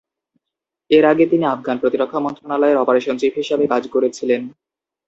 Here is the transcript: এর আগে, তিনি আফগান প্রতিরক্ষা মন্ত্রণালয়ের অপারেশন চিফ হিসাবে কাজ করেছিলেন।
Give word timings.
এর 0.91 1.03
আগে, 1.05 1.25
তিনি 1.25 1.45
আফগান 1.45 1.77
প্রতিরক্ষা 1.79 2.19
মন্ত্রণালয়ের 2.19 2.81
অপারেশন 2.83 3.15
চিফ 3.17 3.33
হিসাবে 3.35 3.65
কাজ 3.67 3.83
করেছিলেন। 3.87 4.41